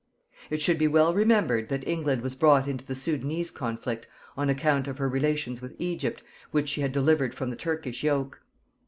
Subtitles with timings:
[0.49, 4.87] It should be well remembered that England was brought into the Soudanese conflict on account
[4.87, 8.41] of her relations with Egypt, which she had delivered from the Turkish yoke.